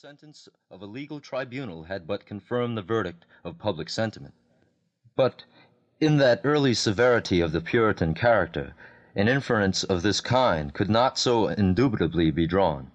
[0.00, 4.32] sentence of a legal tribunal had but confirmed the verdict of public sentiment.
[5.16, 5.42] But
[6.00, 8.74] in that early severity of the Puritan character,
[9.16, 12.92] an inference of this kind could not so indubitably be drawn.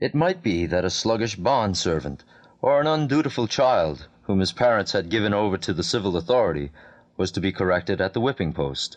[0.00, 2.24] It might be that a sluggish bond servant,
[2.62, 6.72] or an undutiful child, whom his parents had given over to the civil authority,
[7.18, 8.96] was to be corrected at the whipping post.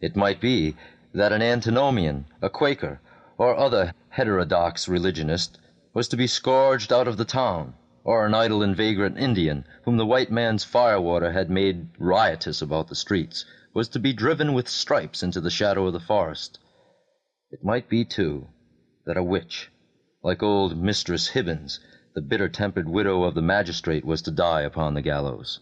[0.00, 0.76] It might be
[1.12, 3.00] that an antinomian, a Quaker,
[3.38, 5.58] or other heterodox religionist,
[5.94, 7.72] was to be scourged out of the town,
[8.02, 12.88] or an idle and vagrant Indian, whom the white man's firewater had made riotous about
[12.88, 16.58] the streets, was to be driven with stripes into the shadow of the forest.
[17.52, 18.48] It might be, too,
[19.06, 19.70] that a witch,
[20.22, 21.78] like old Mistress Hibbins,
[22.14, 25.60] the bitter-tempered widow of the magistrate, was to die upon the gallows.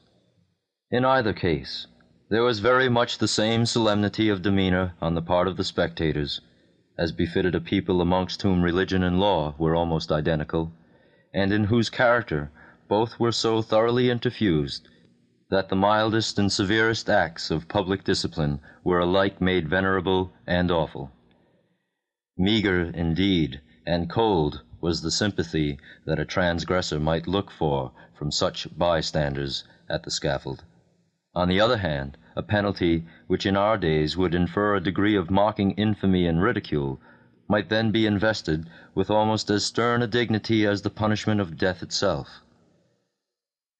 [0.90, 1.86] In either case,
[2.30, 6.40] there was very much the same solemnity of demeanor on the part of the spectators,
[6.98, 10.72] as befitted a people amongst whom religion and law were almost identical,
[11.32, 12.50] and in whose character
[12.88, 14.82] both were so thoroughly interfused
[15.50, 21.10] that the mildest and severest acts of public discipline were alike made venerable and awful.
[22.38, 28.66] Meagre, indeed, and cold was the sympathy that a transgressor might look for from such
[28.76, 30.64] bystanders at the scaffold.
[31.34, 35.30] On the other hand, a penalty which in our days would infer a degree of
[35.30, 37.00] mocking infamy and ridicule,
[37.48, 41.82] might then be invested with almost as stern a dignity as the punishment of death
[41.82, 42.40] itself.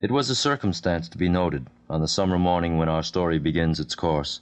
[0.00, 3.78] It was a circumstance to be noted, on the summer morning when our story begins
[3.78, 4.40] its course,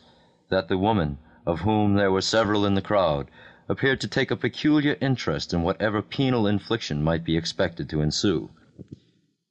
[0.49, 3.31] that the woman, of whom there were several in the crowd,
[3.69, 8.51] appeared to take a peculiar interest in whatever penal infliction might be expected to ensue.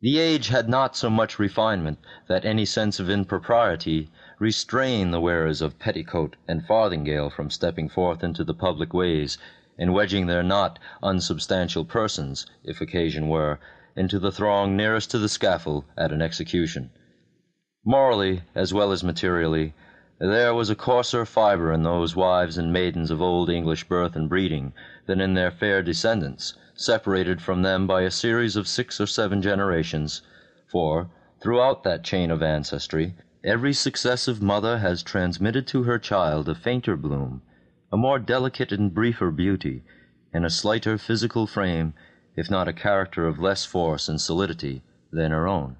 [0.02, 4.10] The age had not so much refinement that any sense of impropriety
[4.40, 9.38] restrain the wearers of petticoat and farthingale from stepping forth into the public ways,
[9.78, 13.60] and wedging their not unsubstantial persons, if occasion were,
[13.98, 16.90] into the throng nearest to the scaffold at an execution.
[17.84, 19.74] Morally, as well as materially,
[20.20, 24.30] there was a coarser fibre in those wives and maidens of old English birth and
[24.30, 24.72] breeding
[25.06, 29.42] than in their fair descendants, separated from them by a series of six or seven
[29.42, 30.22] generations,
[30.66, 31.10] for,
[31.42, 36.98] throughout that chain of ancestry, Every successive mother has transmitted to her child a fainter
[36.98, 37.42] bloom,
[37.90, 39.86] a more delicate and briefer beauty,
[40.34, 41.94] and a slighter physical frame,
[42.36, 45.78] if not a character of less force and solidity, than her own.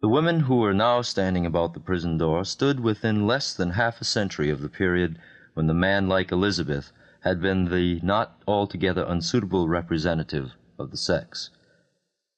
[0.00, 4.00] The women who were now standing about the prison door stood within less than half
[4.00, 5.16] a century of the period
[5.54, 11.50] when the man-like Elizabeth had been the not altogether unsuitable representative of the sex.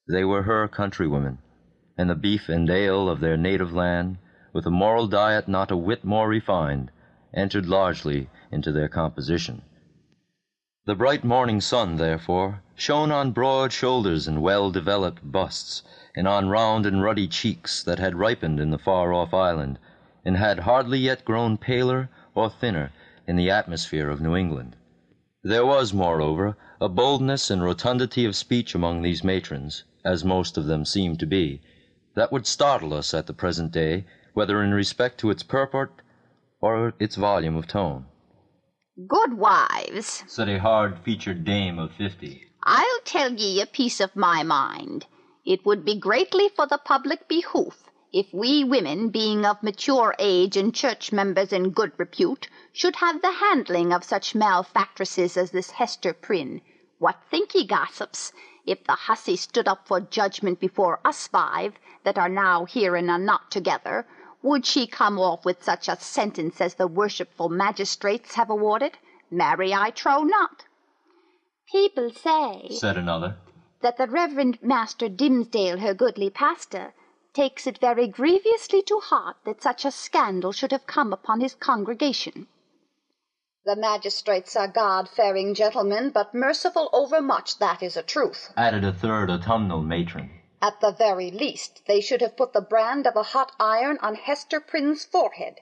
[0.07, 1.39] They were her countrywomen
[2.01, 4.17] and the beef and ale of their native land,
[4.53, 6.89] with a moral diet not a whit more refined,
[7.31, 9.61] entered largely into their composition.
[10.87, 15.83] The bright morning sun, therefore, shone on broad shoulders and well-developed busts,
[16.15, 19.77] and on round and ruddy cheeks that had ripened in the far-off island,
[20.25, 22.91] and had hardly yet grown paler or thinner
[23.27, 24.75] in the atmosphere of New England.
[25.43, 30.65] There was, moreover, a boldness and rotundity of speech among these matrons, as most of
[30.65, 31.61] them seemed to be,
[32.15, 36.01] that would startle us at the present day, whether in respect to its purport
[36.59, 38.05] or its volume of tone.
[39.07, 44.43] Good wives, said a hard-featured dame of fifty, I'll tell ye a piece of my
[44.43, 45.05] mind.
[45.45, 50.57] It would be greatly for the public behoof if we women, being of mature age
[50.57, 55.71] and church members in good repute, should have the handling of such malefactresses as this
[55.71, 56.59] Hester Prynne.
[56.99, 58.33] What think ye, gossips?
[58.65, 61.73] If the hussy stood up for judgment before us five
[62.03, 64.05] that are now here in a knot together,
[64.41, 68.97] would she come off with such a sentence as the worshipful magistrates have awarded?
[69.29, 70.65] Marry, I trow not.
[71.71, 73.37] People say, said another,
[73.81, 76.93] that the Reverend Master Dimmesdale, her goodly pastor,
[77.33, 81.55] takes it very grievously to heart that such a scandal should have come upon his
[81.55, 82.47] congregation.
[83.63, 89.29] The magistrates are God-fearing gentlemen, but merciful overmuch, that is a truth, added a third
[89.29, 90.31] autumnal matron.
[90.59, 94.15] At the very least, they should have put the brand of a hot iron on
[94.15, 95.59] Hester Prynne's forehead.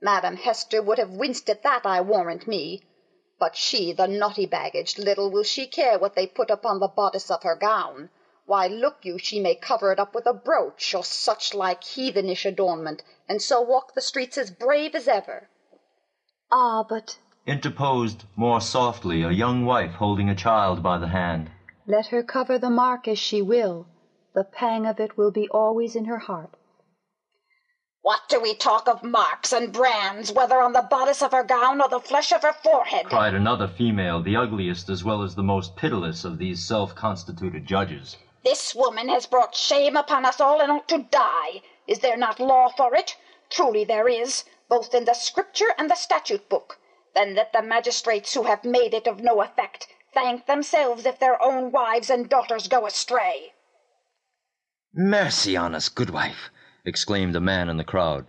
[0.00, 2.82] Madam Hester would have winced at that, I warrant me.
[3.38, 7.30] But she, the naughty baggage, little will she care what they put upon the bodice
[7.30, 8.08] of her gown.
[8.46, 12.46] Why, look you, she may cover it up with a brooch, or such like heathenish
[12.46, 15.50] adornment, and so walk the streets as brave as ever.
[16.50, 21.50] Ah, but interposed more softly a young wife holding a child by the hand.
[21.86, 23.86] Let her cover the mark as she will,
[24.34, 26.50] the pang of it will be always in her heart.
[28.00, 31.80] What do we talk of marks and brands, whether on the bodice of her gown
[31.80, 33.06] or the flesh of her forehead?
[33.06, 38.16] cried another female, the ugliest as well as the most pitiless of these self-constituted judges.
[38.44, 41.62] This woman has brought shame upon us all and ought to die.
[41.86, 43.16] Is there not law for it?
[43.48, 46.78] Truly there is, both in the scripture and the statute book.
[47.14, 51.42] Then let the magistrates who have made it of no effect thank themselves if their
[51.42, 53.52] own wives and daughters go astray.
[54.92, 56.50] Mercy on us, goodwife,
[56.84, 58.26] exclaimed a man in the crowd.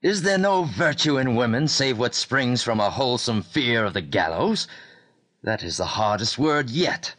[0.00, 4.00] Is there no virtue in women save what springs from a wholesome fear of the
[4.00, 4.68] gallows?
[5.42, 7.14] That is the hardest word yet.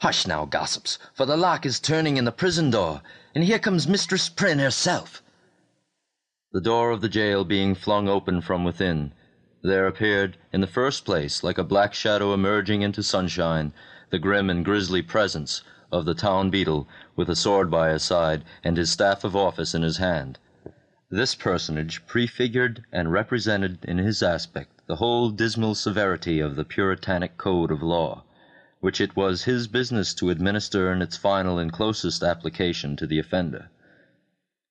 [0.00, 3.02] Hush now, gossips, for the lock is turning in the prison door,
[3.34, 5.22] and here comes Mistress Prynne herself.
[6.52, 9.12] The door of the jail being flung open from within,
[9.62, 13.74] there appeared, in the first place, like a black shadow emerging into sunshine,
[14.08, 15.62] the grim and grisly presence
[15.92, 19.74] of the town beadle, with a sword by his side and his staff of office
[19.74, 20.38] in his hand.
[21.10, 27.36] This personage prefigured and represented in his aspect the whole dismal severity of the Puritanic
[27.36, 28.24] code of law,
[28.80, 33.18] which it was his business to administer in its final and closest application to the
[33.18, 33.68] offender.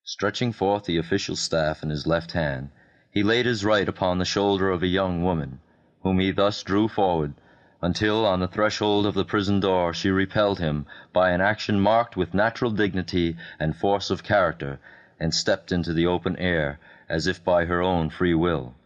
[0.02, 2.70] Stretching forth the official staff in his left hand,
[3.12, 5.58] he laid his right upon the shoulder of a young woman,
[6.04, 7.34] whom he thus drew forward,
[7.82, 12.16] until on the threshold of the prison door she repelled him by an action marked
[12.16, 14.78] with natural dignity and force of character,
[15.18, 16.78] and stepped into the open air
[17.08, 18.76] as if by her own free will.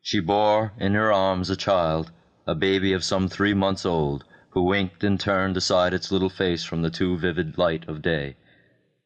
[0.00, 2.12] She bore in her arms a child,
[2.46, 6.62] a baby of some three months old, who winked and turned aside its little face
[6.62, 8.36] from the too vivid light of day,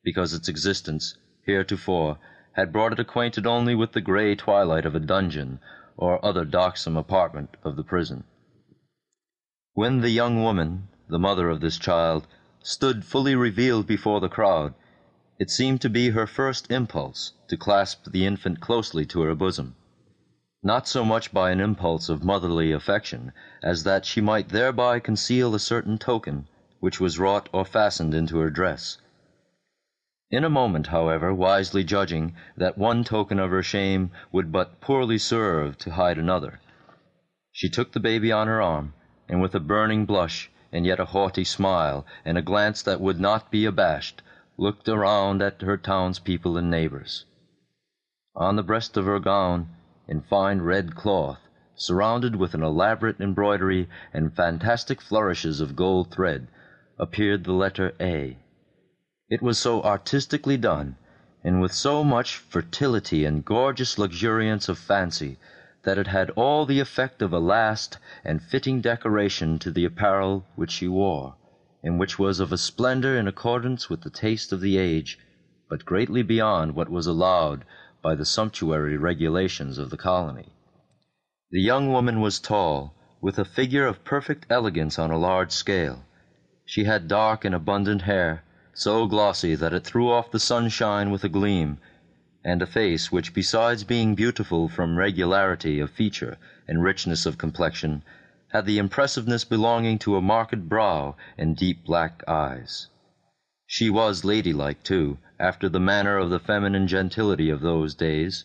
[0.05, 1.17] because its existence,
[1.47, 2.19] heretofore,
[2.55, 5.61] had brought it acquainted only with the gray twilight of a dungeon
[5.97, 8.25] or other darksome apartment of the prison.
[9.75, 12.27] When the young woman, the mother of this child,
[12.63, 14.75] stood fully revealed before the crowd,
[15.39, 19.77] it seemed to be her first impulse to clasp the infant closely to her bosom,
[20.63, 23.33] not so much by an impulse of motherly affection
[23.63, 26.47] as that she might thereby conceal a certain token
[26.81, 28.99] which was wrought or fastened into her dress.
[30.33, 35.19] In a moment, however, wisely judging that one token of her shame would but poorly
[35.19, 36.61] serve to hide another,
[37.51, 38.95] she took the baby on her arm,
[39.29, 43.19] and with a burning blush, and yet a haughty smile, and a glance that would
[43.19, 44.23] not be abashed,
[44.57, 47.25] looked around at her townspeople and neighbors.
[48.37, 49.69] On the breast of her gown,
[50.07, 51.41] in fine red cloth,
[51.75, 56.47] surrounded with an elaborate embroidery and fantastic flourishes of gold thread,
[57.01, 58.39] appeared the letter A.
[59.31, 60.97] It was so artistically done,
[61.45, 65.39] and with so much fertility and gorgeous luxuriance of fancy,
[65.85, 70.45] that it had all the effect of a last and fitting decoration to the apparel
[70.57, 71.37] which she wore,
[71.81, 75.17] and which was of a splendor in accordance with the taste of the age,
[75.69, 77.65] but greatly beyond what was allowed
[78.03, 80.49] by the sumptuary regulations of the colony.
[81.53, 86.05] The young woman was tall, with a figure of perfect elegance on a large scale.
[86.67, 91.25] She had dark and abundant hair, so glossy that it threw off the sunshine with
[91.25, 91.79] a gleam,
[92.45, 96.39] and a face which, besides being beautiful from regularity of feature
[96.69, 98.03] and richness of complexion,
[98.49, 102.89] had the impressiveness belonging to a marked brow and deep black eyes.
[103.67, 108.45] She was ladylike, too, after the manner of the feminine gentility of those days,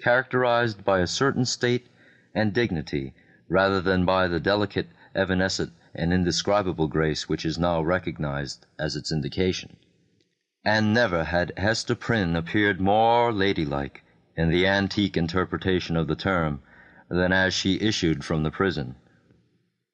[0.00, 1.86] characterized by a certain state
[2.34, 3.14] and dignity
[3.48, 9.10] rather than by the delicate, evanescent, and indescribable grace which is now recognized as its
[9.10, 9.76] indication.
[10.64, 14.04] And never had Hester Prynne appeared more ladylike,
[14.36, 16.62] in the antique interpretation of the term,
[17.10, 18.94] than as she issued from the prison.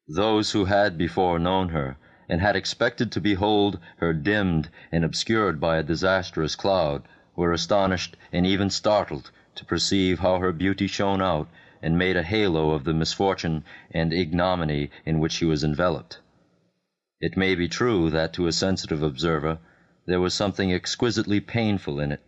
[0.07, 1.97] Those who had before known her,
[2.29, 8.15] and had expected to behold her dimmed and obscured by a disastrous cloud, were astonished
[8.31, 11.49] and even startled to perceive how her beauty shone out
[11.85, 16.19] and made a halo of the misfortune and ignominy in which she was enveloped.
[17.21, 19.59] It may be true that to a sensitive observer
[20.07, 22.23] there was something exquisitely painful in it.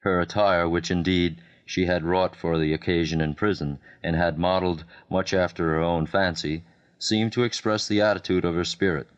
[0.00, 4.84] Her attire, which indeed she had wrought for the occasion in prison, and had modeled
[5.08, 6.62] much after her own fancy,
[6.98, 9.08] seemed to express the attitude of her spirit,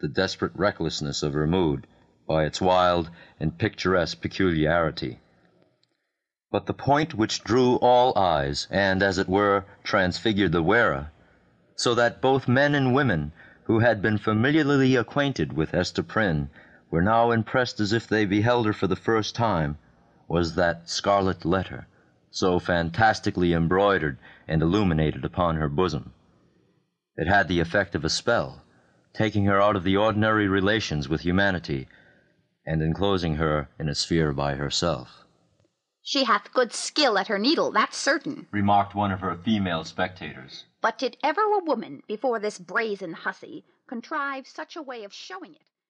[0.00, 1.86] the desperate recklessness of her mood,
[2.26, 5.18] by its wild and picturesque peculiarity.
[6.50, 11.10] But the point which drew all eyes, and, as it were, transfigured the wearer,
[11.76, 13.32] so that both men and women
[13.64, 16.48] who had been familiarly acquainted with Hester Prynne
[16.90, 19.76] were now impressed as if they beheld her for the first time,
[20.26, 21.86] was that scarlet letter,
[22.30, 26.14] so fantastically embroidered and illuminated upon her bosom.
[27.18, 28.62] It had the effect of a spell,
[29.12, 31.88] taking her out of the ordinary relations with humanity,
[32.64, 35.26] and enclosing her in a sphere by herself.
[36.02, 38.46] She hath good skill at her needle, that's certain.
[38.52, 40.64] remarked one of her female spectators.
[40.80, 45.54] But did ever a woman, before this brazen hussy, contrive such a way of showing
[45.54, 45.66] it?